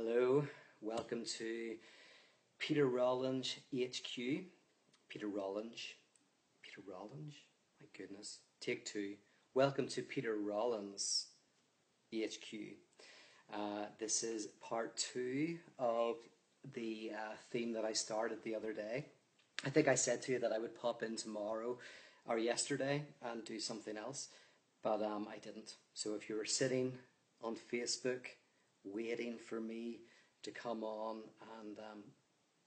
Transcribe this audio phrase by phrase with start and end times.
[0.00, 0.44] Hello,
[0.80, 1.74] welcome to
[2.60, 4.16] Peter Rollins HQ.
[5.08, 5.80] Peter Rollins.
[6.62, 7.34] Peter Rollins?
[7.80, 8.38] My goodness.
[8.60, 9.14] Take two.
[9.54, 11.26] Welcome to Peter Rollins
[12.14, 12.76] HQ.
[13.52, 16.14] Uh, this is part two of
[16.74, 19.06] the uh, theme that I started the other day.
[19.66, 21.76] I think I said to you that I would pop in tomorrow
[22.28, 24.28] or yesterday and do something else,
[24.80, 25.74] but um, I didn't.
[25.92, 26.92] So if you were sitting
[27.42, 28.26] on Facebook
[28.92, 30.00] waiting for me
[30.42, 31.22] to come on
[31.60, 32.02] and um,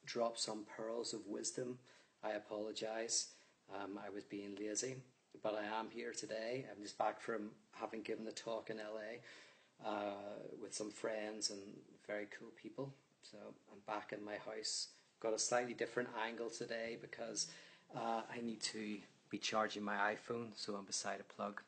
[0.05, 1.77] drop some pearls of wisdom,
[2.23, 3.27] I apologize.
[3.73, 4.97] Um, I was being lazy,
[5.41, 6.65] but I am here today.
[6.69, 10.13] I'm just back from having given the talk in LA uh,
[10.61, 11.59] with some friends and
[12.07, 12.93] very cool people.
[13.23, 13.37] So
[13.71, 14.89] I'm back in my house.
[15.21, 17.47] Got a slightly different angle today because
[17.95, 18.97] uh, I need to
[19.29, 21.61] be charging my iPhone, so I'm beside a plug.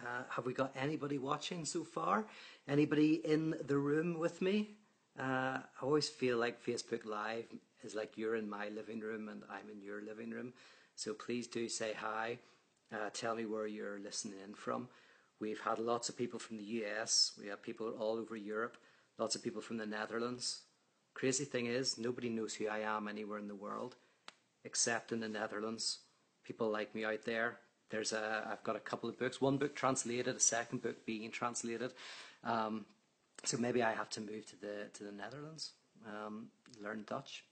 [0.00, 2.26] Uh, have we got anybody watching so far?
[2.68, 4.70] Anybody in the room with me?
[5.18, 7.46] Uh, I always feel like Facebook Live
[7.82, 10.52] is like you're in my living room and I'm in your living room.
[10.94, 12.38] So please do say hi.
[12.92, 14.88] Uh, tell me where you're listening in from.
[15.40, 17.32] We've had lots of people from the US.
[17.40, 18.76] We have people all over Europe.
[19.18, 20.62] Lots of people from the Netherlands.
[21.14, 23.96] Crazy thing is, nobody knows who I am anywhere in the world,
[24.64, 25.98] except in the Netherlands.
[26.44, 27.58] People like me out there.
[27.90, 29.40] There's a, I've got a couple of books.
[29.40, 31.92] One book translated, a second book being translated.
[32.44, 32.84] Um,
[33.44, 35.72] so maybe I have to move to the to the Netherlands,
[36.06, 36.48] um,
[36.82, 37.44] learn Dutch.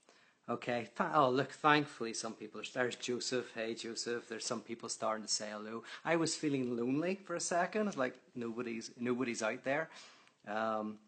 [0.49, 0.87] Okay.
[1.13, 1.51] Oh, look.
[1.51, 2.61] Thankfully, some people.
[2.61, 3.51] Are, there's Joseph.
[3.53, 4.29] Hey, Joseph.
[4.29, 5.83] There's some people starting to say hello.
[6.05, 7.87] I was feeling lonely for a second.
[7.87, 9.89] It's like nobody's nobody's out there.
[10.47, 10.99] Um,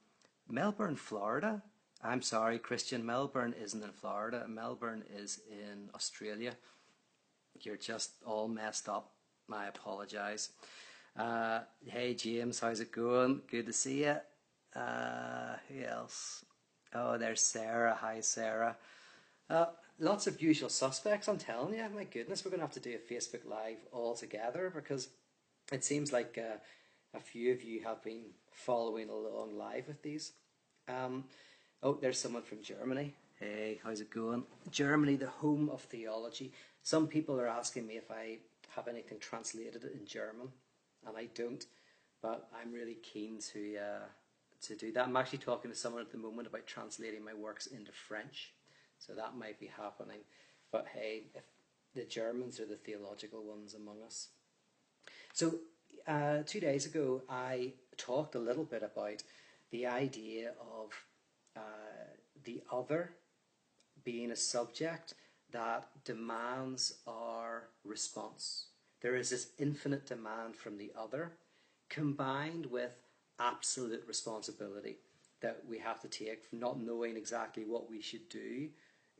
[0.49, 1.61] Melbourne, Florida.
[2.03, 3.05] I'm sorry, Christian.
[3.05, 4.45] Melbourne isn't in Florida.
[4.47, 6.55] Melbourne is in Australia.
[7.61, 9.11] You're just all messed up.
[9.53, 10.49] I apologise.
[11.17, 13.41] Uh, hey, James, how's it going?
[13.49, 14.15] Good to see you.
[14.75, 16.45] Uh, who else?
[16.93, 17.97] Oh, there's Sarah.
[17.99, 18.77] Hi, Sarah.
[19.49, 19.65] Uh,
[19.99, 21.85] lots of usual suspects, I'm telling you.
[21.95, 25.09] My goodness, we're going to have to do a Facebook Live all together because
[25.71, 26.57] it seems like uh,
[27.15, 30.31] a few of you have been following along live with these.
[30.87, 31.25] Um,
[31.83, 33.15] oh, there's someone from Germany.
[33.39, 34.43] Hey, how's it going?
[34.69, 36.51] Germany, the home of theology.
[36.83, 38.39] Some people are asking me if I
[38.75, 40.49] have anything translated in German,
[41.07, 41.65] and I don't,
[42.21, 44.07] but I'm really keen to uh,
[44.61, 45.07] to do that.
[45.07, 48.53] I'm actually talking to someone at the moment about translating my works into French,
[48.97, 50.19] so that might be happening.
[50.71, 51.43] But hey, if
[51.95, 54.29] the Germans are the theological ones among us.
[55.33, 55.55] So
[56.07, 59.23] uh, two days ago, I talked a little bit about
[59.71, 60.91] the idea of
[61.55, 61.59] uh,
[62.43, 63.11] the other
[64.03, 65.13] being a subject
[65.51, 68.65] that demands our response.
[69.01, 71.31] There is this infinite demand from the other,
[71.89, 72.91] combined with
[73.39, 74.97] absolute responsibility
[75.41, 78.67] that we have to take not knowing exactly what we should do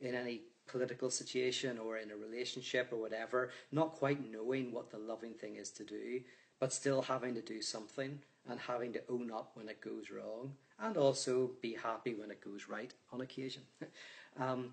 [0.00, 4.98] in any political situation or in a relationship or whatever, not quite knowing what the
[4.98, 6.20] loving thing is to do,
[6.60, 8.18] but still having to do something
[8.48, 12.44] and having to own up when it goes wrong and also be happy when it
[12.44, 13.62] goes right on occasion.
[14.38, 14.72] um,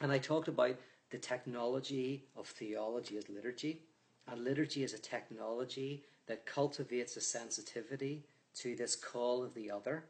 [0.00, 0.76] and I talked about
[1.10, 3.82] the technology of theology as liturgy.
[4.26, 10.04] And liturgy is a technology that cultivates a sensitivity to this call of the other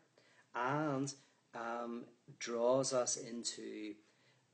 [0.54, 1.12] and
[1.54, 2.04] um,
[2.38, 3.94] draws us into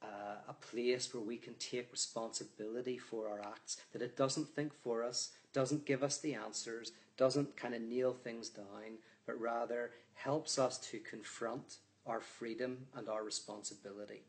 [0.03, 3.79] uh, a place where we can take responsibility for our acts.
[3.93, 8.15] That it doesn't think for us, doesn't give us the answers, doesn't kind of nail
[8.15, 11.77] things down, but rather helps us to confront
[12.07, 14.23] our freedom and our responsibility.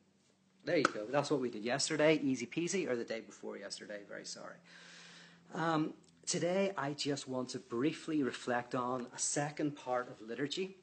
[0.63, 1.05] There you go.
[1.09, 4.57] That's what we did yesterday, easy peasy, or the day before yesterday, very sorry.
[5.55, 5.95] Um,
[6.27, 10.77] today, I just want to briefly reflect on a second part of liturgy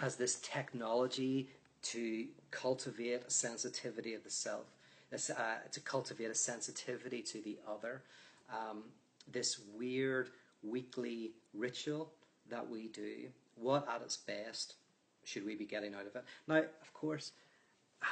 [0.00, 1.48] as this technology
[1.82, 4.64] to cultivate a sensitivity of the self,
[5.12, 8.02] uh, to cultivate a sensitivity to the other.
[8.50, 8.82] Um,
[9.30, 10.30] this weird
[10.64, 12.10] weekly ritual
[12.50, 14.74] that we do, what at its best
[15.22, 16.24] should we be getting out of it?
[16.48, 17.30] Now, of course,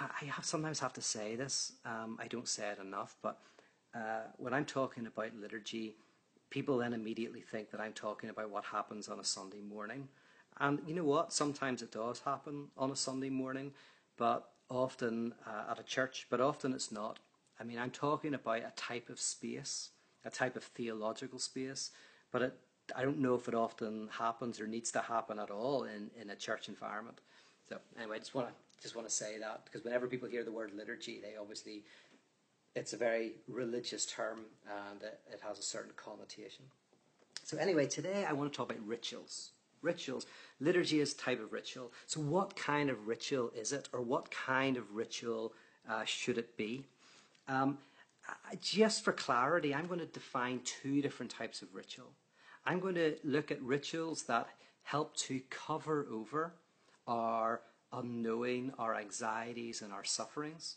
[0.00, 1.72] I have sometimes have to say this.
[1.84, 3.38] Um, I don't say it enough, but
[3.94, 5.94] uh, when I'm talking about liturgy,
[6.50, 10.08] people then immediately think that I'm talking about what happens on a Sunday morning.
[10.60, 11.32] And you know what?
[11.32, 13.72] Sometimes it does happen on a Sunday morning,
[14.16, 17.18] but often uh, at a church, but often it's not.
[17.60, 19.90] I mean, I'm talking about a type of space,
[20.24, 21.90] a type of theological space,
[22.30, 22.54] but it,
[22.96, 26.30] I don't know if it often happens or needs to happen at all in, in
[26.30, 27.20] a church environment.
[27.68, 30.44] So anyway, I just want to just want to say that because whenever people hear
[30.44, 31.84] the word liturgy, they obviously
[32.74, 34.40] it's a very religious term
[34.90, 36.64] and it, it has a certain connotation.
[37.44, 39.50] So anyway, today I want to talk about rituals.
[39.82, 40.26] rituals.
[40.60, 41.92] Liturgy is type of ritual.
[42.06, 45.52] So, what kind of ritual is it, or what kind of ritual
[45.88, 46.84] uh, should it be?
[47.48, 47.78] Um,
[48.60, 52.12] just for clarity, I'm going to define two different types of ritual.
[52.64, 54.46] I'm going to look at rituals that
[54.84, 56.54] help to cover over
[57.06, 57.60] our
[57.92, 60.76] unknowing, our anxieties, and our sufferings,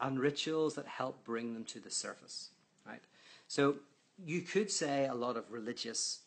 [0.00, 2.50] and rituals that help bring them to the surface.
[2.86, 3.02] Right.
[3.48, 3.76] So
[4.24, 6.20] you could say a lot of religious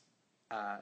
[0.51, 0.77] uh,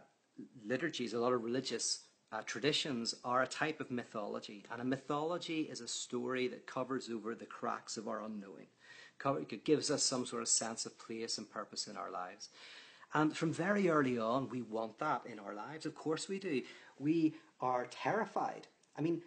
[0.66, 2.02] liturgies, a lot of religious
[2.32, 7.10] uh, traditions are a type of mythology, and a mythology is a story that covers
[7.10, 8.68] over the cracks of our unknowing.
[9.52, 12.50] It gives us some sort of sense of place and purpose in our lives.
[13.14, 15.86] And from very early on, we want that in our lives.
[15.86, 16.62] Of course, we do.
[16.98, 18.68] We are terrified.
[18.98, 19.22] I mean,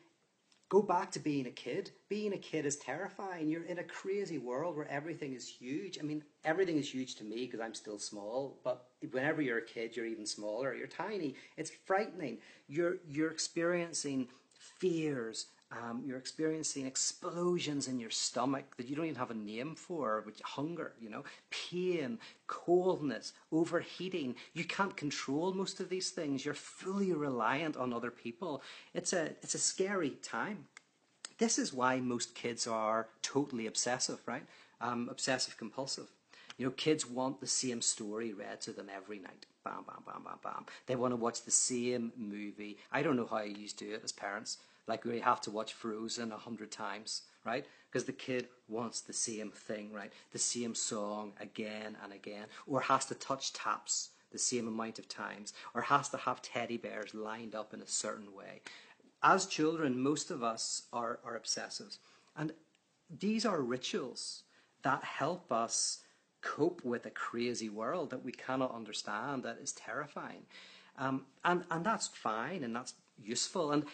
[0.75, 1.93] go back to being a kid.
[2.09, 3.49] Being a kid is terrifying.
[3.49, 6.00] You're in a crazy world where everything is huge.
[6.00, 8.59] I mean, everything is huge to me because I'm still small.
[8.65, 10.75] But whenever you're a kid, you're even smaller.
[10.75, 11.37] You're tiny.
[11.56, 12.38] It's frightening.
[12.67, 14.26] You're you're experiencing
[14.81, 19.75] fears um, you're experiencing explosions in your stomach that you don't even have a name
[19.75, 24.37] for, which hunger, you know, pain, coldness, overheating.
[24.52, 26.44] You can't control most of these things.
[26.44, 28.62] You're fully reliant on other people.
[28.93, 30.66] It's a it's a scary time.
[31.38, 34.44] This is why most kids are totally obsessive, right?
[34.81, 36.08] Um, obsessive compulsive.
[36.56, 39.46] You know, kids want the same story read to them every night.
[39.64, 40.67] Bam, bam, bam, bam, bam.
[40.87, 42.78] They want to watch the same movie.
[42.93, 45.50] I don't know how you used to do it as parents like we have to
[45.50, 47.64] watch Frozen a hundred times, right?
[47.90, 50.12] Because the kid wants the same thing, right?
[50.32, 55.08] The same song again and again, or has to touch taps the same amount of
[55.08, 58.60] times, or has to have teddy bears lined up in a certain way.
[59.22, 61.98] As children, most of us are, are obsessives.
[62.36, 62.52] And
[63.20, 64.42] these are rituals
[64.82, 66.00] that help us
[66.42, 70.42] cope with a crazy world that we cannot understand, that is terrifying.
[70.98, 73.72] Um, and, and that's fine and that's useful.
[73.72, 73.84] And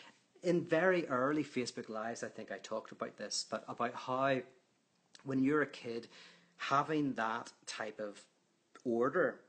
[0.42, 4.40] in very early Facebook Lives, I think I talked about this, but about how
[5.25, 6.08] when you're a kid,
[6.56, 8.22] having that type of
[8.84, 9.40] order,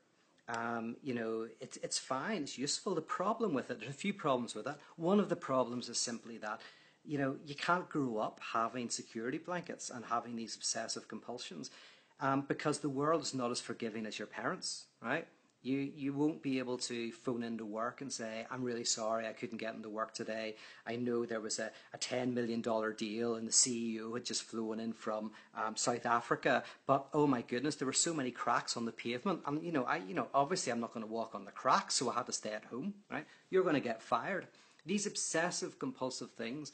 [0.47, 2.95] um, you know, it's, it's fine, it's useful.
[2.95, 4.75] The problem with it, there's a few problems with it.
[4.97, 6.59] One of the problems is simply that,
[7.05, 11.71] you know, you can't grow up having security blankets and having these obsessive compulsions
[12.19, 15.27] um, because the world is not as forgiving as your parents, right?
[15.63, 19.33] You, you won't be able to phone into work and say, I'm really sorry I
[19.33, 20.55] couldn't get into work today.
[20.87, 22.61] I know there was a, a $10 million
[22.97, 27.43] deal and the CEO had just flown in from um, South Africa, but oh my
[27.43, 29.41] goodness, there were so many cracks on the pavement.
[29.45, 31.95] And, you know, I, you know, obviously I'm not going to walk on the cracks,
[31.95, 33.25] so I had to stay at home, right?
[33.51, 34.47] You're going to get fired.
[34.85, 36.71] These obsessive compulsive things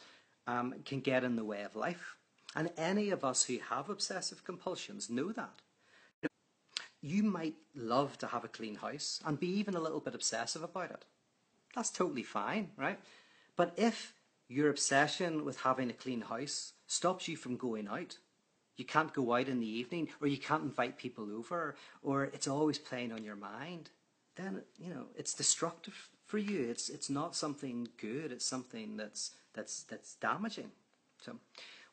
[0.48, 2.16] um, can get in the way of life.
[2.56, 5.62] And any of us who have obsessive compulsions know that
[7.02, 10.64] you might love to have a clean house and be even a little bit obsessive
[10.64, 11.06] about it.
[11.76, 13.00] That's totally fine, right?
[13.56, 14.14] But if
[14.48, 18.18] your obsession with having a clean house stops you from going out,
[18.78, 22.48] you can't go out in the evening, or you can't invite people over, or it's
[22.48, 23.90] always playing on your mind,
[24.36, 26.70] then you know it's destructive for you.
[26.70, 28.32] It's it's not something good.
[28.32, 30.72] It's something that's that's that's damaging.
[31.20, 31.38] So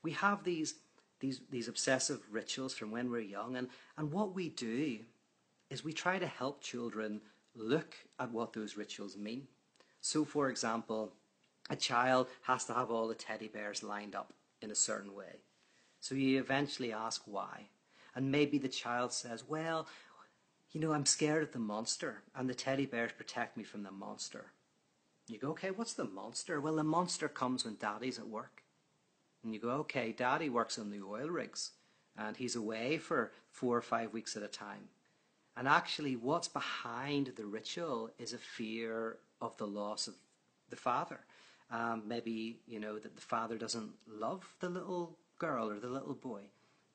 [0.03, 0.75] we have these
[1.21, 3.57] these, these obsessive rituals from when we're young.
[3.57, 4.99] And, and what we do
[5.71, 7.21] is we try to help children
[7.55, 9.47] look at what those rituals mean.
[10.01, 11.13] So, for example,
[11.71, 15.41] a child has to have all the teddy bears lined up in a certain way.
[16.01, 17.69] So you eventually ask why.
[18.15, 19.87] And maybe the child says, Well,
[20.73, 23.91] you know, I'm scared of the monster, and the teddy bears protect me from the
[23.91, 24.53] monster.
[25.29, 26.61] You go, Okay, what's the monster?
[26.61, 28.64] Well, the monster comes when daddy's at work.
[29.45, 31.73] And you go, okay, daddy works on the oil rigs
[32.17, 34.89] and he's away for four or five weeks at a time.
[35.57, 40.15] And actually, what's behind the ritual is a fear of the loss of
[40.71, 41.21] the father.
[41.71, 46.15] Um, maybe, you know, that the father doesn't love the little girl or the little
[46.15, 46.43] boy.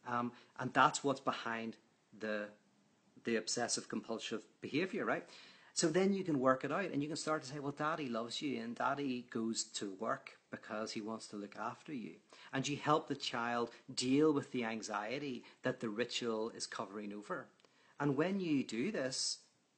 [0.07, 1.77] Um, and that's what's behind
[2.19, 2.47] the,
[3.23, 5.25] the obsessive compulsive behavior, right?
[5.79, 8.09] So then you can work it out and you can start to say, well, daddy
[8.09, 12.15] loves you and daddy goes to work because he wants to look after you.
[12.51, 17.45] And you help the child deal with the anxiety that the ritual is covering over.
[17.97, 19.37] And when you do this,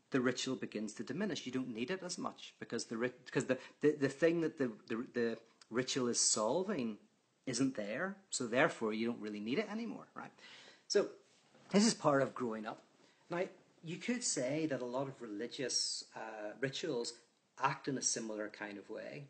[0.10, 1.46] the ritual begins to diminish.
[1.46, 4.72] You don't need it as much because the, because the, the, the thing that the,
[4.88, 5.38] the, the
[5.70, 6.98] ritual is solving
[7.46, 8.16] isn't there.
[8.32, 10.32] So therefore, you don't really need it anymore, right?
[10.88, 11.10] So
[11.70, 12.82] this is part of growing up.
[13.30, 13.44] Now,
[13.84, 17.14] you could say that a lot of religious uh, rituals
[17.62, 19.26] act in a similar kind of way.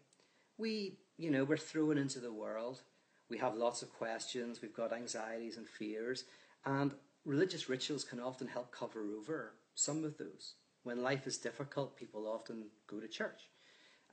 [0.58, 2.82] We, you know, we're thrown into the world.
[3.30, 4.62] We have lots of questions.
[4.62, 6.26] We've got anxieties and fears.
[6.66, 6.94] And
[7.26, 10.56] religious rituals can often help cover over some of those.
[10.84, 13.42] When life is difficult, people often go to church.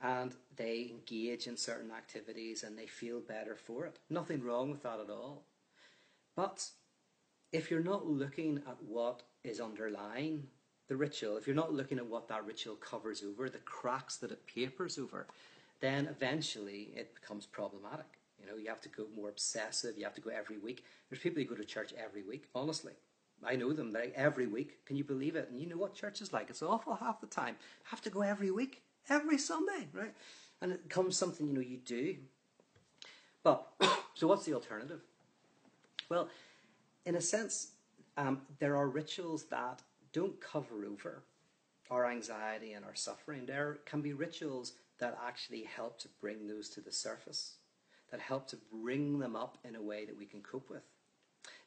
[0.01, 3.99] and they engage in certain activities and they feel better for it.
[4.09, 5.45] Nothing wrong with that at all.
[6.35, 6.69] But
[7.51, 10.47] if you're not looking at what is underlying
[10.87, 14.31] the ritual, if you're not looking at what that ritual covers over, the cracks that
[14.31, 15.27] it papers over,
[15.79, 18.19] then eventually it becomes problematic.
[18.39, 20.83] You know, you have to go more obsessive, you have to go every week.
[21.09, 22.93] There's people who go to church every week, honestly.
[23.45, 24.85] I know them like every week.
[24.85, 25.49] Can you believe it?
[25.49, 26.49] And you know what church is like.
[26.49, 27.55] It's awful half the time.
[27.83, 30.13] have to go every week, every Sunday, right?
[30.61, 32.15] And it becomes something, you know, you do.
[33.43, 33.67] But,
[34.13, 35.01] so what's the alternative?
[36.09, 36.27] Well,
[37.05, 37.71] in a sense,
[38.19, 41.23] um, there are rituals that don't cover over
[41.89, 43.45] our anxiety and our suffering.
[43.45, 47.55] There can be rituals that actually help to bring those to the surface,
[48.11, 50.83] that help to bring them up in a way that we can cope with.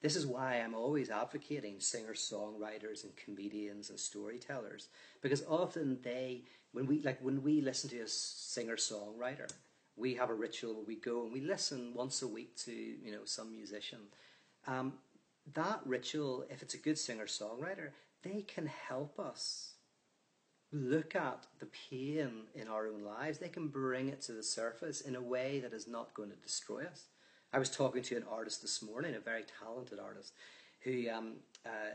[0.02, 4.88] This is why I'm always advocating singer songwriters and comedians and storytellers
[5.22, 6.42] because often they
[6.72, 9.50] when we like when we listen to a singer songwriter
[9.96, 13.12] we have a ritual where we go and we listen once a week to you
[13.12, 14.00] know some musician
[14.66, 14.92] um,
[15.54, 17.90] that ritual if it's a good singer songwriter
[18.22, 19.74] they can help us
[20.72, 25.00] look at the pain in our own lives they can bring it to the surface
[25.00, 27.06] in a way that is not going to destroy us
[27.54, 30.32] I was talking to an artist this morning, a very talented artist,
[30.80, 31.34] who um,
[31.66, 31.92] uh,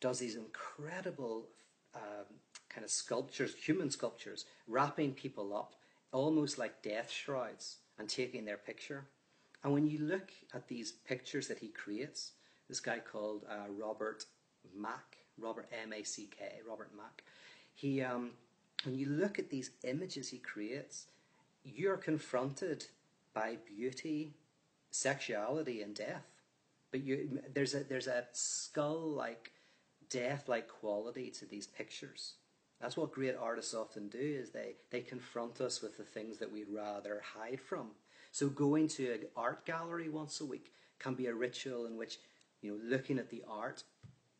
[0.00, 1.46] does these incredible
[1.94, 2.26] um,
[2.68, 5.76] kind of sculptures, human sculptures, wrapping people up
[6.12, 9.06] almost like death shrouds and taking their picture.
[9.62, 12.32] And when you look at these pictures that he creates,
[12.70, 14.24] this guy called uh, Robert
[14.74, 17.24] Mack, Robert M A C K, Robert Mack,
[17.74, 18.30] he um,
[18.84, 21.06] when you look at these images he creates,
[21.64, 22.86] you're confronted
[23.34, 24.32] by beauty
[24.90, 26.26] sexuality and death.
[26.90, 29.52] But you, there's a there's a skull-like,
[30.08, 32.34] death-like quality to these pictures.
[32.80, 36.50] That's what great artists often do is they, they confront us with the things that
[36.50, 37.88] we'd rather hide from.
[38.32, 42.18] So going to an art gallery once a week can be a ritual in which,
[42.62, 43.84] you know, looking at the art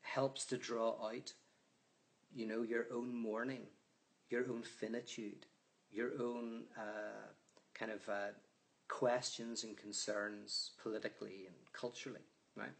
[0.02, 1.32] helps to draw out,
[2.34, 3.62] you know, your own mourning,
[4.28, 5.46] your own finitude,
[5.92, 7.28] your own uh,
[7.74, 8.32] kind of uh,
[8.88, 12.72] questions and concerns politically and culturally, right?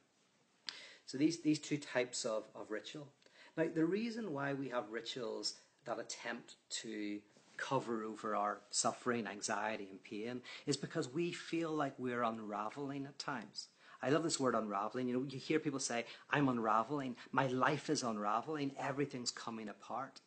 [1.07, 3.09] So these, these two types of, of ritual.
[3.57, 5.55] Now, the reason why we have rituals
[5.85, 7.21] that attempt to
[7.57, 13.19] cover over our suffering, anxiety, and pain is because we feel like we're unraveling at
[13.19, 13.69] times.
[14.02, 15.09] I love this word unraveling.
[15.09, 17.16] You know, you hear people say, I'm unraveling.
[17.33, 18.73] My life is unraveling.
[18.78, 20.21] Everything's coming apart.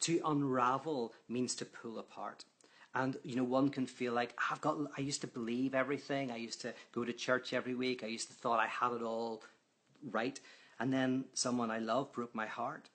[0.00, 2.44] To unravel means to pull apart.
[2.94, 4.78] And you know, one can feel like I've got.
[4.96, 6.30] I used to believe everything.
[6.30, 8.02] I used to go to church every week.
[8.02, 9.42] I used to thought I had it all
[10.10, 10.40] right,
[10.80, 12.88] and then someone I love broke my heart,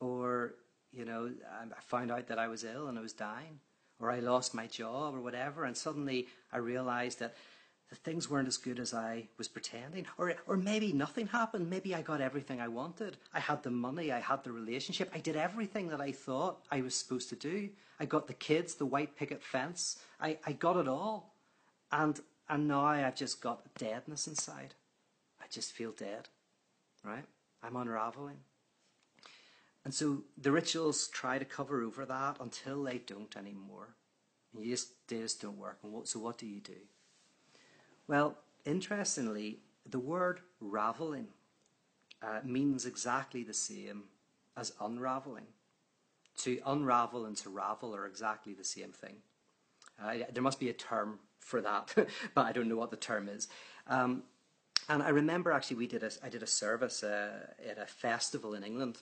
[0.00, 0.54] or
[0.92, 3.60] you know, um, I found out that I was ill and I was dying,
[4.00, 7.34] or I lost my job or whatever, and suddenly I realized that
[7.94, 10.06] that things weren't as good as I was pretending.
[10.18, 11.70] Or, or maybe nothing happened.
[11.70, 13.16] Maybe I got everything I wanted.
[13.32, 16.80] I had the money, I had the relationship, I did everything that I thought I
[16.80, 17.70] was supposed to do.
[18.00, 19.98] I got the kids, the white picket fence.
[20.20, 21.34] I, I got it all.
[21.92, 24.74] And, and now I've just got deadness inside.
[25.40, 26.28] I just feel dead,
[27.04, 27.24] right?
[27.62, 28.38] I'm unraveling.
[29.84, 33.94] And so the rituals try to cover over that until they don't anymore.
[34.52, 35.78] And you just, they just don't work.
[35.84, 36.72] And what, so what do you do?
[38.06, 41.28] Well, interestingly, the word raveling
[42.22, 44.04] uh, means exactly the same
[44.56, 45.46] as unraveling.
[46.38, 49.16] To unravel and to ravel are exactly the same thing.
[50.02, 51.94] Uh, there must be a term for that,
[52.34, 53.48] but I don't know what the term is.
[53.86, 54.24] Um,
[54.88, 58.54] and I remember actually we did a, I did a service uh, at a festival
[58.54, 58.98] in England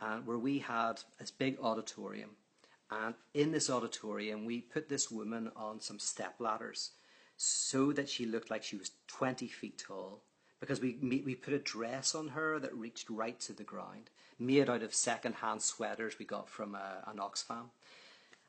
[0.00, 2.30] uh, where we had this big auditorium.
[2.90, 6.90] And in this auditorium, we put this woman on some step ladders
[7.36, 10.22] so that she looked like she was 20 feet tall
[10.60, 14.70] because we, we put a dress on her that reached right to the ground, made
[14.70, 17.66] out of second-hand sweaters we got from a, an Oxfam.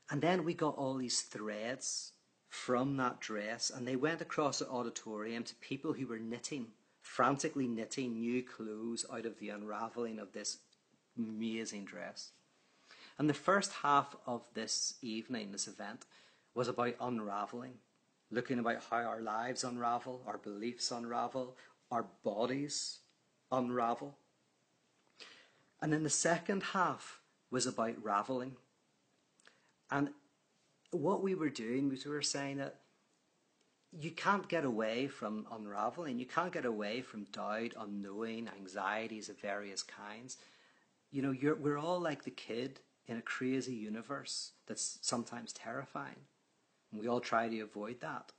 [0.09, 2.13] And then we got all these threads
[2.47, 6.67] from that dress, and they went across the auditorium to people who were knitting,
[7.01, 10.59] frantically knitting new clothes out of the unraveling of this
[11.17, 12.31] amazing dress.
[13.17, 16.05] And the first half of this evening, this event,
[16.53, 17.73] was about unraveling
[18.31, 21.55] looking about how our lives unravel, our beliefs unravel,
[21.91, 22.99] our bodies
[23.51, 24.15] unravel.
[25.81, 27.19] And then the second half
[27.51, 28.55] was about raveling.
[29.91, 30.09] And
[30.91, 32.79] what we were doing was we were saying that
[33.97, 36.19] you can't get away from unraveling.
[36.19, 40.37] You can't get away from doubt, unknowing, anxieties of various kinds.
[41.11, 46.25] You know, we're all like the kid in a crazy universe that's sometimes terrifying.
[46.91, 48.31] We all try to avoid that.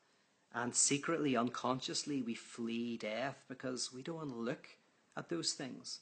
[0.54, 4.68] And secretly, unconsciously, we flee death because we don't want to look
[5.16, 6.00] at those things.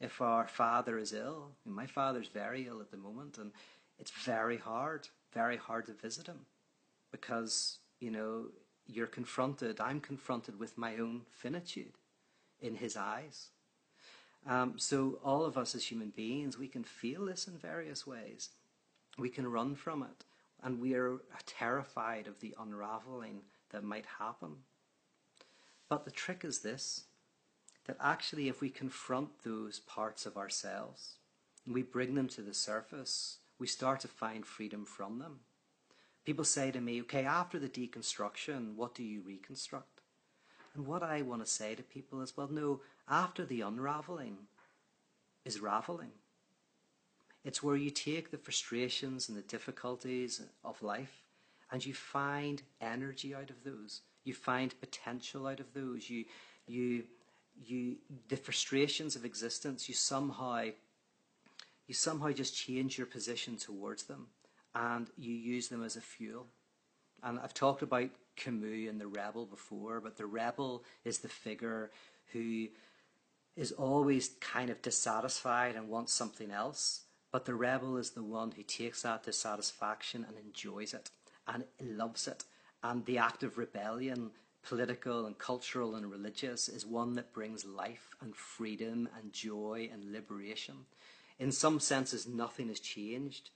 [0.00, 3.52] If our father is ill, my father's very ill at the moment, and
[3.98, 6.40] it's very hard, very hard to visit him
[7.12, 8.46] because, you know,
[8.88, 11.92] you're confronted, I'm confronted with my own finitude
[12.60, 13.50] in his eyes.
[14.44, 18.48] Um, so, all of us as human beings, we can feel this in various ways.
[19.16, 20.24] We can run from it,
[20.62, 24.56] and we are terrified of the unraveling that might happen.
[25.88, 27.04] But the trick is this
[27.86, 31.16] that actually, if we confront those parts of ourselves
[31.66, 35.40] we bring them to the surface, we start to find freedom from them.
[36.24, 40.00] People say to me, okay, after the deconstruction, what do you reconstruct?
[40.74, 44.38] And what I want to say to people is, well, no, after the unraveling
[45.44, 46.12] is raveling.
[47.44, 51.22] It's where you take the frustrations and the difficulties of life
[51.70, 54.02] and you find energy out of those.
[54.24, 56.08] You find potential out of those.
[56.08, 56.26] You,
[56.66, 57.04] you,
[57.60, 57.96] you,
[58.28, 60.66] the frustrations of existence, you somehow,
[61.86, 64.28] you somehow just change your position towards them
[64.74, 66.46] and you use them as a fuel.
[67.22, 71.90] And I've talked about Camus and the rebel before, but the rebel is the figure
[72.32, 72.68] who
[73.56, 77.02] is always kind of dissatisfied and wants something else.
[77.32, 81.10] But the rebel is the one who takes that dissatisfaction and enjoys it
[81.48, 82.44] and loves it.
[82.84, 84.30] And the act of rebellion,
[84.62, 90.12] political and cultural and religious, is one that brings life and freedom and joy and
[90.12, 90.86] liberation.
[91.38, 93.50] In some senses, nothing has changed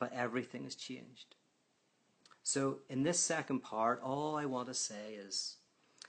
[0.00, 1.36] but everything has changed.
[2.42, 5.58] So, in this second part, all I want to say is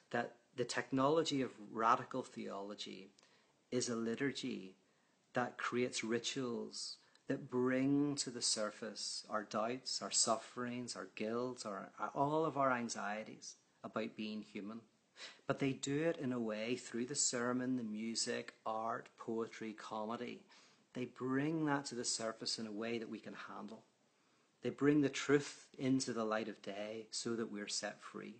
[0.09, 3.09] that the technology of radical theology
[3.69, 4.75] is a liturgy
[5.33, 6.97] that creates rituals
[7.27, 12.71] that bring to the surface our doubts, our sufferings, our guilt, our, all of our
[12.71, 14.81] anxieties about being human.
[15.47, 20.41] But they do it in a way through the sermon, the music, art, poetry, comedy
[20.93, 23.83] they bring that to the surface in a way that we can handle.
[24.61, 28.35] They bring the truth into the light of day so that we're set free.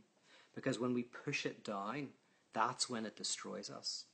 [0.54, 2.10] Because when we push it down,
[2.54, 4.06] that's when it destroys us.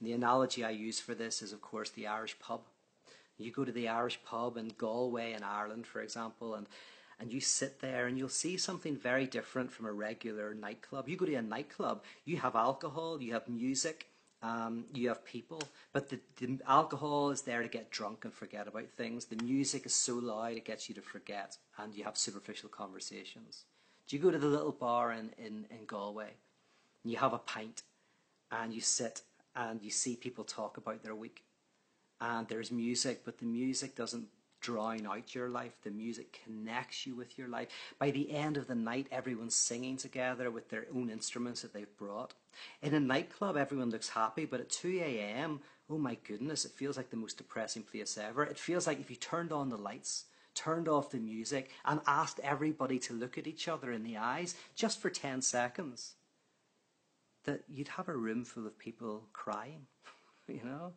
[0.00, 2.62] The analogy I use for this is, of course, the Irish pub.
[3.38, 6.66] You go to the Irish pub in Galway in Ireland, for example, and,
[7.20, 11.08] and you sit there and you'll see something very different from a regular nightclub.
[11.08, 14.08] You go to a nightclub, you have alcohol, you have music,
[14.42, 18.68] um, you have people, but the, the alcohol is there to get drunk and forget
[18.68, 19.26] about things.
[19.26, 23.64] The music is so loud it gets you to forget, and you have superficial conversations.
[24.08, 26.34] Do you go to the little bar in, in, in Galway
[27.06, 27.82] you have a pint
[28.50, 29.22] and you sit
[29.56, 31.42] and you see people talk about their week?
[32.20, 34.28] And there's music, but the music doesn't
[34.60, 35.72] drown out your life.
[35.82, 37.68] The music connects you with your life.
[37.98, 41.96] By the end of the night, everyone's singing together with their own instruments that they've
[41.96, 42.34] brought.
[42.82, 46.96] In a nightclub, everyone looks happy, but at 2 a.m., oh my goodness, it feels
[46.96, 48.44] like the most depressing place ever.
[48.44, 52.40] It feels like if you turned on the lights, turned off the music, and asked
[52.42, 56.14] everybody to look at each other in the eyes just for 10 seconds,
[57.46, 59.86] that you'd have a room full of people crying,
[60.48, 60.92] you know?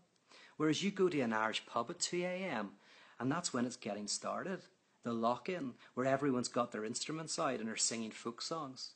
[0.58, 2.72] Whereas you go to an Irish pub at 2 a.m.,
[3.20, 4.62] and that's when it's getting started.
[5.04, 8.92] The lock in, where everyone's got their instruments out and are singing folk songs.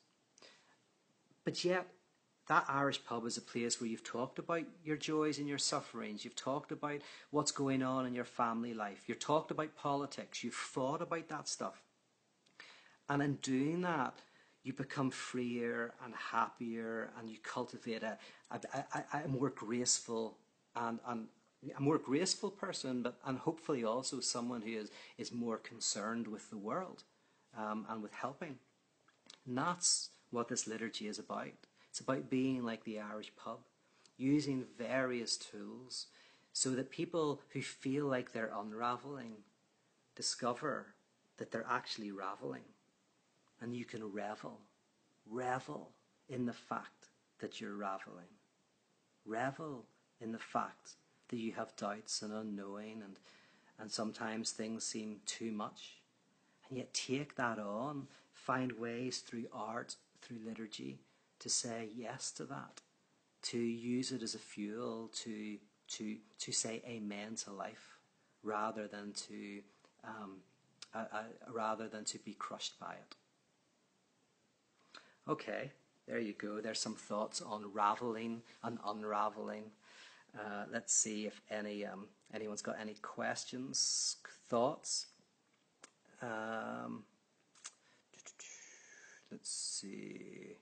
[1.45, 1.87] But yet,
[2.47, 6.25] that Irish pub is a place where you've talked about your joys and your sufferings.
[6.25, 6.99] You've talked about
[7.31, 9.03] what's going on in your family life.
[9.07, 10.43] You've talked about politics.
[10.43, 11.81] You've thought about that stuff.
[13.07, 14.15] And in doing that,
[14.63, 18.17] you become freer and happier and you cultivate a,
[18.51, 18.59] a,
[18.93, 20.37] a, a more graceful
[20.75, 21.27] and, and,
[21.77, 26.49] a more graceful person, but and hopefully also someone who is, is more concerned with
[26.49, 27.03] the world
[27.57, 28.57] um, and with helping.
[29.47, 31.51] And that's what this liturgy is about.
[31.89, 33.59] It's about being like the Irish pub,
[34.17, 36.07] using various tools
[36.51, 39.35] so that people who feel like they're unraveling
[40.15, 40.87] discover
[41.37, 42.63] that they're actually raveling.
[43.63, 44.59] And you can revel,
[45.25, 45.91] revel
[46.27, 47.07] in the fact
[47.39, 48.27] that you're raveling.
[49.25, 49.85] Revel
[50.19, 50.95] in the fact
[51.29, 53.17] that you have doubts and unknowing and,
[53.79, 56.01] and sometimes things seem too much.
[56.67, 60.99] And yet take that on, find ways through art, through liturgy,
[61.39, 62.81] to say yes to that,
[63.43, 67.97] to use it as a fuel to, to, to say amen to life
[68.43, 69.61] rather than to,
[70.03, 70.39] um,
[70.93, 73.15] uh, uh, rather than to be crushed by it.
[75.27, 75.71] Okay,
[76.05, 76.59] there you go.
[76.59, 79.71] There's some thoughts on raveling and unraveling.
[80.37, 84.17] Uh, let's see if any um, anyone's got any questions,
[84.49, 85.05] thoughts.
[86.21, 87.03] Um,
[89.31, 90.57] let's see.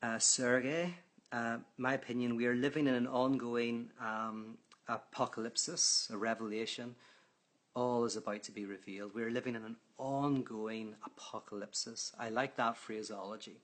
[0.00, 0.94] Uh, Sergey,
[1.32, 6.94] uh, my opinion, we are living in an ongoing um, apocalypse, a revelation.
[7.74, 9.12] All is about to be revealed.
[9.12, 12.14] We are living in an ongoing apocalypse.
[12.18, 13.58] I like that phraseology.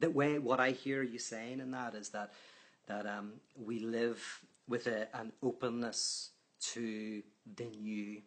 [0.00, 2.32] That way, what I hear you saying in that is that
[2.86, 4.22] that um, we live
[4.68, 6.30] with a, an openness
[6.72, 7.22] to
[7.56, 8.22] the new.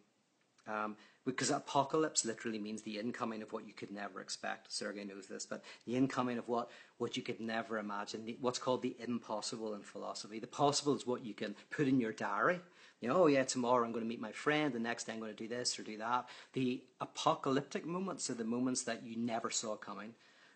[0.66, 4.72] Um, because apocalypse literally means the incoming of what you could never expect.
[4.72, 8.58] Sergey knows this, but the incoming of what, what you could never imagine, the, what's
[8.58, 10.38] called the impossible in philosophy.
[10.38, 12.60] The possible is what you can put in your diary.
[13.00, 15.20] You know, oh yeah, tomorrow I'm going to meet my friend, the next day I'm
[15.20, 16.28] going to do this or do that.
[16.52, 20.14] The apocalyptic moments are the moments that you never saw coming.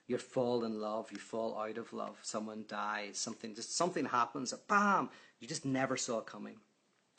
[0.08, 4.52] You fall in love, you fall out of love, someone dies, something just something happens,
[4.68, 6.56] bam, you just never saw coming.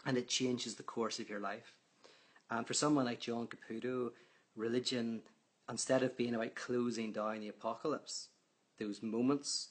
[0.06, 1.74] And it changes the course of your life.
[2.52, 4.12] And for someone like John Caputo,
[4.58, 5.22] religion,
[5.70, 8.28] instead of being about closing down the apocalypse,
[8.78, 9.70] those moments,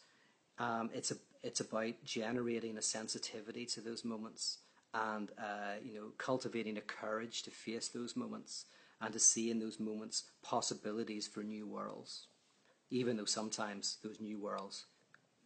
[0.59, 4.59] um, it's a, it's about generating a sensitivity to those moments
[4.95, 8.67] and uh, you know cultivating a courage to face those moments
[9.01, 12.27] and to see in those moments possibilities for new worlds,
[12.91, 14.87] even though sometimes those new worlds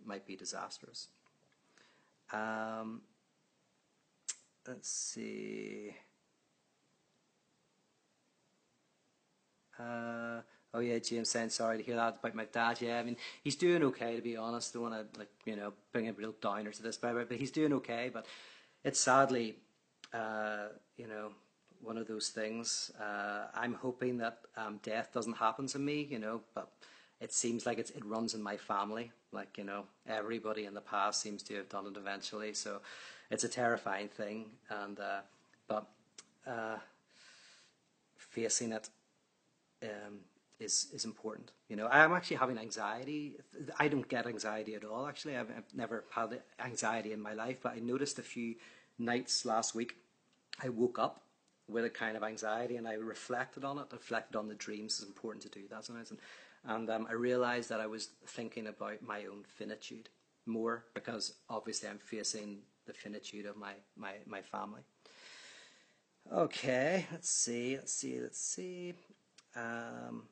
[0.05, 1.09] might be disastrous.
[2.33, 3.03] Um,
[4.67, 5.95] let's see.
[9.79, 10.41] Uh,
[10.73, 12.81] oh yeah, James saying sorry to hear that about my dad.
[12.81, 14.73] Yeah, I mean he's doing okay to be honest.
[14.73, 17.51] Don't want to like you know bring a real downer to this, but but he's
[17.51, 18.11] doing okay.
[18.13, 18.27] But
[18.87, 19.57] it's sadly,
[20.15, 21.33] uh, you know,
[21.83, 22.93] one of those things.
[22.99, 26.71] Uh, I'm hoping that um, death doesn't happen to me, you know, but
[27.21, 29.11] it seems like it runs in my family.
[29.33, 32.55] Like you know, everybody in the past seems to have done it eventually.
[32.55, 32.81] So
[33.29, 35.21] it's a terrifying thing, and uh,
[35.67, 35.87] but
[36.47, 36.77] uh,
[38.17, 38.89] facing it
[39.83, 40.21] um,
[40.61, 41.51] is is important.
[41.69, 43.35] You know, I'm actually having anxiety.
[43.79, 45.07] I don't get anxiety at all.
[45.07, 48.55] Actually, I've, I've never had anxiety in my life, but I noticed a few
[48.99, 49.97] nights last week.
[50.63, 51.23] I woke up
[51.69, 53.87] with a kind of anxiety, and I reflected on it.
[53.93, 54.99] Reflected on the dreams.
[55.01, 56.21] It's important to do that sometimes, and,
[56.65, 60.09] and um, I realized that I was thinking about my own finitude
[60.47, 64.83] more because obviously I'm facing the finitude of my my my family.
[66.33, 68.95] Okay, let's see, let's see, let's see.
[69.55, 70.25] Um,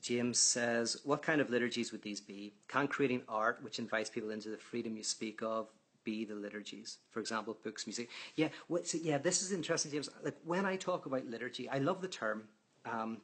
[0.00, 2.54] James says, What kind of liturgies would these be?
[2.68, 5.68] Can creating art, which invites people into the freedom you speak of,
[6.04, 6.98] be the liturgies?
[7.10, 8.08] For example, books, music.
[8.36, 10.08] Yeah, what, so yeah, this is interesting, James.
[10.22, 12.44] Like when I talk about liturgy, I love the term
[12.84, 13.18] um,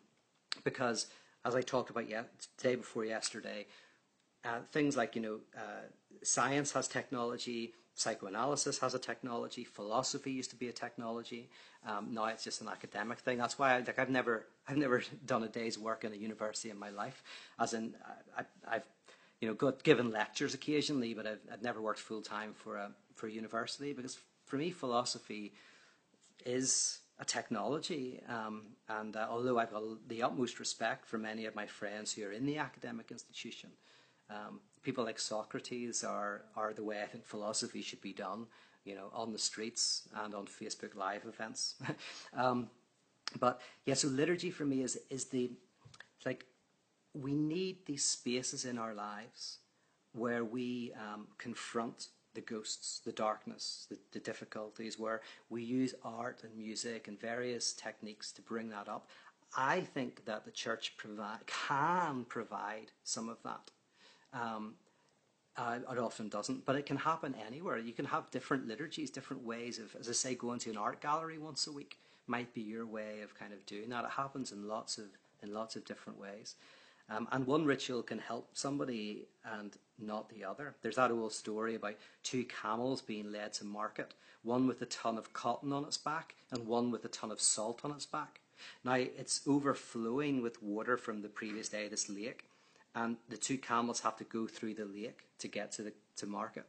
[0.65, 1.07] because,
[1.45, 2.23] as I talked about yeah,
[2.63, 3.67] day before yesterday,
[4.45, 5.87] uh, things like you know, uh,
[6.23, 11.49] science has technology, psychoanalysis has a technology, philosophy used to be a technology.
[11.87, 13.39] Um, now it's just an academic thing.
[13.39, 16.71] That's why I, like I've never I've never done a day's work in a university
[16.71, 17.23] in my life.
[17.59, 17.95] As in
[18.37, 18.87] I, have
[19.41, 22.91] you know got given lectures occasionally, but I've, I've never worked full time for a
[23.15, 25.53] for a university because for me philosophy
[26.45, 28.21] is a technology.
[28.29, 32.25] Um, and uh, although I've got the utmost respect for many of my friends who
[32.27, 33.71] are in the academic institution,
[34.31, 38.47] um, people like Socrates are, are the way I think philosophy should be done,
[38.85, 41.77] you know, on the streets and on Facebook Live events.
[42.35, 42.69] um,
[43.41, 45.51] but yeah, so liturgy for me is, is the,
[46.25, 46.45] like,
[47.21, 49.59] we need these spaces in our lives
[50.13, 56.43] where we um, confront the ghosts, the darkness, the, the, difficulties, where we use art
[56.43, 59.09] and music and various techniques to bring that up.
[59.57, 63.71] I think that the church provide, can provide some of that.
[64.35, 64.75] Um,
[65.57, 67.79] uh, it often doesn't, but it can happen anywhere.
[67.79, 71.01] You can have different liturgies, different ways of, as I say, going to an art
[71.01, 74.05] gallery once a week might be your way of kind of doing that.
[74.05, 75.07] It happens in lots of
[75.43, 76.57] in lots of different ways.
[77.09, 80.75] Um, and one ritual can help somebody and not the other.
[80.83, 85.17] There's that old story about two camels being led to market, one with a ton
[85.17, 88.41] of cotton on its back and one with a ton of salt on its back.
[88.85, 92.45] Now it's overflowing with water from the previous day, this lake,
[92.95, 96.27] and the two camels have to go through the lake to get to the to
[96.27, 96.67] market.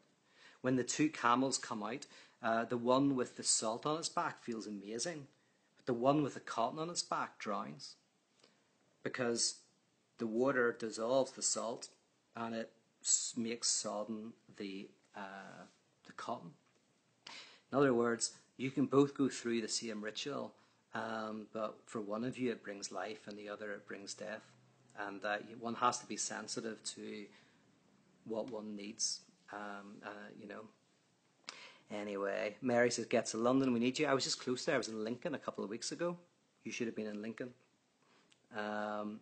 [0.61, 2.05] When the two camels come out,
[2.43, 5.27] uh, the one with the salt on its back feels amazing,
[5.77, 7.95] but the one with the cotton on its back drowns
[9.03, 9.55] because
[10.17, 11.89] the water dissolves the salt
[12.35, 12.71] and it
[13.35, 15.65] makes sodden the uh,
[16.05, 16.51] the cotton.
[17.71, 20.53] In other words, you can both go through the same ritual,
[20.93, 24.51] um, but for one of you it brings life, and the other it brings death
[24.99, 27.25] and that one has to be sensitive to
[28.25, 29.21] what one needs.
[29.53, 30.61] Um, uh, you know,
[31.89, 33.71] Anyway, Mary says, "Get to London.
[33.71, 34.75] We need you." I was just close there.
[34.75, 36.17] I was in Lincoln a couple of weeks ago.
[36.65, 37.53] You should have been in Lincoln.
[38.53, 39.21] Um,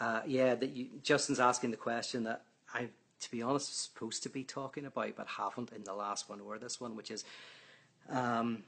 [0.00, 2.88] uh, yeah, that you, Justin's asking the question that I,
[3.20, 6.40] to be honest, was supposed to be talking about, but haven't in the last one
[6.40, 7.24] or this one, which is,
[8.10, 8.62] um,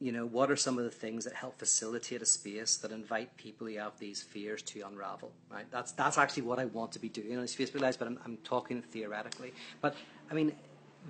[0.00, 3.36] you know, what are some of the things that help facilitate a space that invite
[3.36, 5.30] people who have these fears to unravel?
[5.50, 5.66] Right.
[5.70, 8.38] That's that's actually what I want to be doing on Facebook lives, but I'm, I'm
[8.38, 9.52] talking theoretically.
[9.80, 9.94] But
[10.30, 10.52] I mean,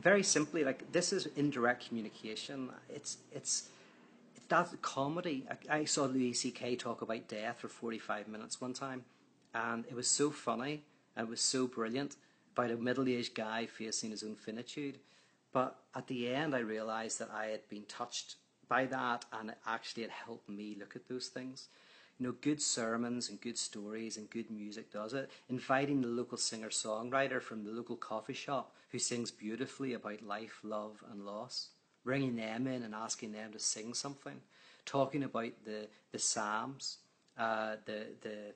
[0.01, 2.71] very simply, like this is indirect communication.
[2.89, 3.69] It's it's
[4.49, 5.47] that comedy.
[5.51, 6.77] I, I saw Louis C.K.
[6.77, 9.05] talk about death for 45 minutes one time,
[9.57, 10.83] and it was so funny
[11.17, 12.17] and it was so brilliant
[12.53, 14.99] about a middle-aged guy facing his own finitude.
[15.53, 18.37] But at the end, I realized that I had been touched
[18.69, 21.69] by that, and it actually it helped me look at those things.
[22.19, 25.31] You know, good sermons and good stories and good music does it.
[25.49, 30.61] Inviting the local singer songwriter from the local coffee shop who sings beautifully about life,
[30.63, 31.69] love, and loss
[32.07, 34.41] bringing them in and asking them to sing something,
[34.87, 36.99] talking about the the Psalms,
[37.37, 38.55] uh, the the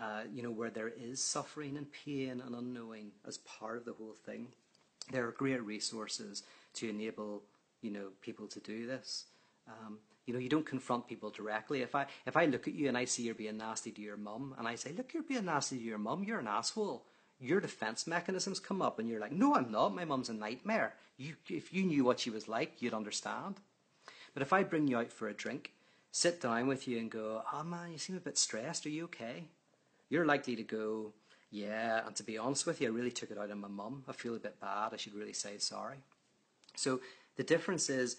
[0.00, 3.92] uh, you know where there is suffering and pain and unknowing as part of the
[3.92, 4.48] whole thing.
[5.10, 6.42] There are great resources
[6.74, 7.42] to enable
[7.82, 9.26] you know people to do this.
[9.68, 11.82] Um, you know, you don't confront people directly.
[11.82, 14.16] If I if I look at you and I see you're being nasty to your
[14.16, 16.24] mum, and I say, "Look, you're being nasty to your mum.
[16.24, 17.06] You're an asshole."
[17.38, 19.94] Your defense mechanisms come up, and you're like, "No, I'm not.
[19.94, 23.56] My mum's a nightmare." You, if you knew what she was like, you'd understand.
[24.34, 25.72] But if I bring you out for a drink,
[26.16, 28.86] sit down with you and go, oh man, you seem a bit stressed.
[28.86, 29.44] Are you okay?
[30.08, 31.12] You're likely to go,
[31.50, 32.06] yeah.
[32.06, 34.02] And to be honest with you, I really took it out on my mum.
[34.08, 34.94] I feel a bit bad.
[34.94, 35.98] I should really say sorry.
[36.74, 37.00] So
[37.36, 38.16] the difference is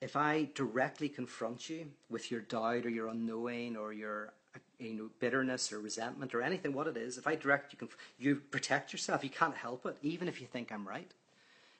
[0.00, 4.32] if I directly confront you with your doubt or your unknowing or your
[4.80, 8.42] you know, bitterness or resentment or anything, what it is, if I direct you, you
[8.50, 9.22] protect yourself.
[9.22, 11.12] You can't help it, even if you think I'm right.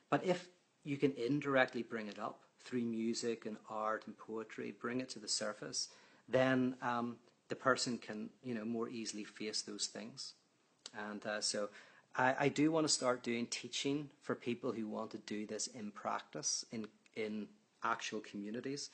[0.08, 0.46] But if
[0.84, 5.18] you can indirectly bring it up through music and art and poetry, bring it to
[5.18, 5.88] the surface,
[6.28, 7.16] then um,
[7.48, 10.34] the person can, you know, more easily face those things.
[11.10, 11.68] And uh, so
[12.16, 15.66] I, I, do want to start doing teaching for people who want to do this
[15.68, 17.46] in practice, in, in
[17.84, 18.90] actual communities.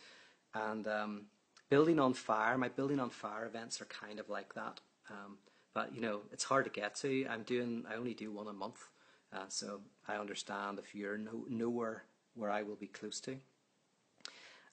[0.54, 1.22] And um,
[1.70, 4.80] building on fire, my building on fire events are kind of like that.
[5.10, 5.38] Um,
[5.72, 7.26] but, you know, it's hard to get to.
[7.28, 8.88] I'm doing, I only do one a month.
[9.32, 13.36] Uh, so I understand if you're no, nowhere where I will be close to.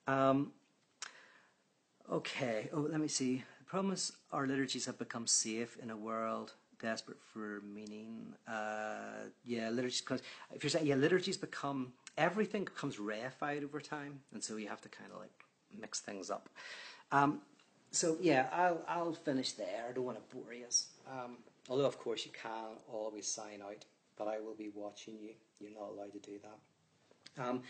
[0.08, 0.52] Um,
[2.12, 3.44] okay, oh, let me see.
[3.60, 8.34] The problem is our liturgies have become safe in a world desperate for meaning.
[8.48, 10.04] Uh, yeah, liturgies.
[10.54, 14.82] If you're saying yeah, liturgies become everything becomes reified over time, and so you have
[14.82, 15.46] to kind of like
[15.80, 16.50] mix things up.
[17.12, 17.42] Um,
[17.92, 19.86] so yeah, I'll I'll finish there.
[19.90, 20.66] I don't want to bore you.
[21.10, 21.38] Um,
[21.70, 23.86] although of course you can always sign out
[24.24, 25.32] but I will be watching you.
[25.60, 27.44] You're not allowed to do that.
[27.44, 27.62] Um,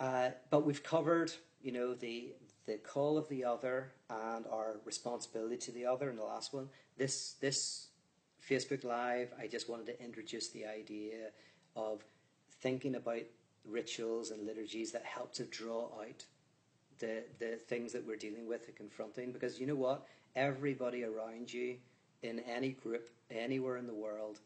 [0.00, 2.34] uh, but we've covered, you know, the
[2.66, 6.68] the call of the other and our responsibility to the other in the last one.
[6.96, 7.88] This this
[8.48, 11.30] Facebook Live, I just wanted to introduce the idea
[11.76, 12.02] of
[12.60, 13.22] thinking about
[13.64, 16.24] rituals and liturgies that help to draw out
[16.98, 19.32] the the things that we're dealing with and confronting.
[19.32, 21.76] Because you know what, everybody around you
[22.22, 24.40] in any group anywhere in the world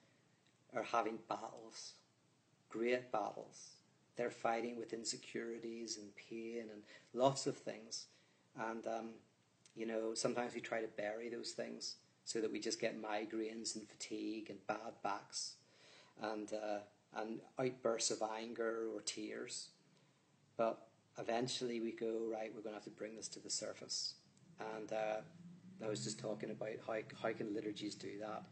[0.75, 1.94] are having battles,
[2.68, 3.82] great battles.
[4.16, 6.83] They're fighting with insecurities and pain and
[7.14, 8.07] lots of things.
[8.59, 9.09] And, um,
[9.75, 13.75] you know, sometimes we try to bury those things so that we just get migraines
[13.75, 15.55] and fatigue and bad backs
[16.20, 16.79] and, uh,
[17.16, 19.68] and outbursts of anger or tears.
[20.57, 20.87] But
[21.18, 24.14] eventually we go, right, we're going to have to bring this to the surface.
[24.77, 25.20] And uh,
[25.85, 28.44] I was just talking about how, how can liturgies do that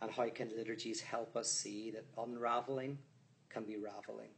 [0.00, 2.98] and how can liturgies help us see that unraveling
[3.48, 4.30] can be raveling.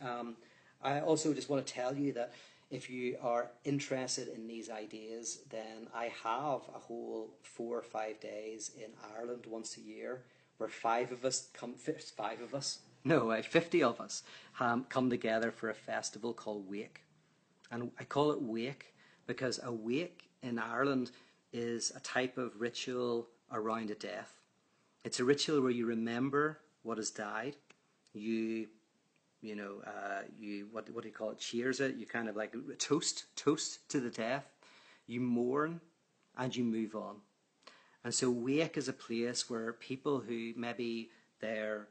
[0.00, 0.36] Um,
[0.82, 2.32] I also just want to tell you that
[2.70, 8.18] if you are interested in these ideas, then I have a whole four or five
[8.20, 10.22] days in Ireland once a year
[10.56, 14.22] where five of us come, five of us, no, 50 of us
[14.60, 17.02] um, come together for a festival called Wake.
[17.70, 18.94] And I call it Wake
[19.26, 21.10] because a wake in Ireland
[21.52, 24.38] is a type of ritual around a death.
[25.04, 27.56] It's a ritual where you remember what has died.
[28.14, 28.68] You,
[29.42, 31.38] you know, uh, you what what do you call it?
[31.38, 31.96] Cheers it.
[31.96, 34.46] You kind of like toast toast to the death.
[35.06, 35.80] You mourn,
[36.38, 37.16] and you move on.
[38.04, 41.88] And so wake is a place where people who maybe their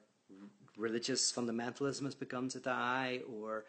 [0.78, 3.66] religious fundamentalism has begun to die, or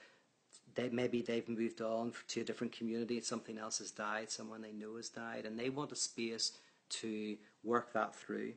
[0.75, 4.73] they, maybe they've moved on to a different community, something else has died, someone they
[4.73, 6.53] know has died, and they want a space
[6.89, 8.53] to work that through.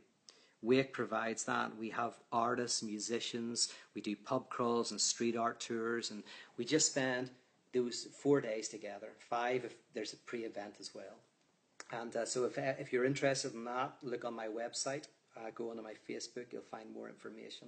[0.65, 1.77] Wake provides that.
[1.77, 6.23] We have artists, musicians, we do pub crawls and street art tours, and
[6.57, 7.29] we just spend
[7.73, 9.09] those four days together.
[9.19, 11.19] Five if there's a pre event as well.
[11.91, 15.05] And uh, so if, if you're interested in that, look on my website,
[15.37, 17.67] uh, go onto my Facebook, you'll find more information.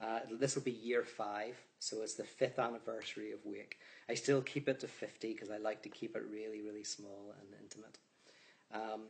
[0.00, 3.78] Uh, this will be year five, so it's the fifth anniversary of Wake.
[4.08, 7.34] I still keep it to 50 because I like to keep it really, really small
[7.40, 7.98] and intimate.
[8.74, 9.02] Um,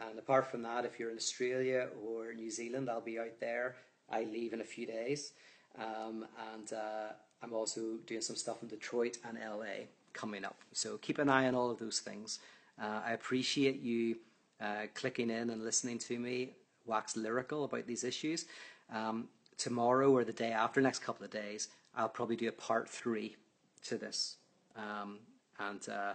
[0.00, 3.76] and apart from that, if you're in Australia or New Zealand, I'll be out there.
[4.10, 5.32] I leave in a few days.
[5.78, 10.58] Um, and uh, I'm also doing some stuff in Detroit and LA coming up.
[10.72, 12.40] So keep an eye on all of those things.
[12.80, 14.16] Uh, I appreciate you
[14.60, 16.52] uh, clicking in and listening to me
[16.86, 18.46] wax lyrical about these issues.
[18.92, 19.28] Um,
[19.58, 23.36] tomorrow or the day after, next couple of days, I'll probably do a part three
[23.84, 24.36] to this.
[24.76, 25.18] Um,
[25.58, 26.12] and, uh,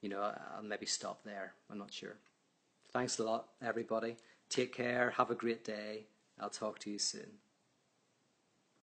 [0.00, 1.52] you know, I'll maybe stop there.
[1.70, 2.16] I'm not sure.
[2.92, 4.16] Thanks a lot, everybody.
[4.48, 5.10] Take care.
[5.10, 6.06] Have a great day.
[6.40, 7.47] I'll talk to you soon.